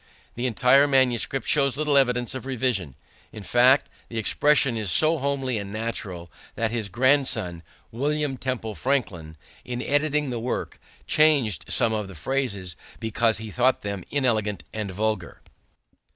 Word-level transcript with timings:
The 0.33 0.47
entire 0.47 0.87
manuscript 0.87 1.47
shows 1.47 1.77
little 1.77 1.95
evidence 1.95 2.33
of 2.33 2.47
revision. 2.47 2.95
In 3.31 3.43
fact, 3.43 3.87
the 4.09 4.17
expression 4.17 4.75
is 4.75 4.89
so 4.89 5.19
homely 5.19 5.59
and 5.59 5.71
natural 5.71 6.31
that 6.55 6.71
his 6.71 6.89
grandson, 6.89 7.61
William 7.91 8.35
Temple 8.35 8.73
Franklin, 8.73 9.37
in 9.63 9.79
editing 9.83 10.31
the 10.31 10.39
work 10.39 10.79
changed 11.05 11.65
some 11.71 11.93
of 11.93 12.07
the 12.07 12.15
phrases 12.15 12.75
because 12.99 13.37
he 13.37 13.51
thought 13.51 13.83
them 13.83 14.03
inelegant 14.09 14.63
and 14.73 14.89
vulgar. 14.89 15.43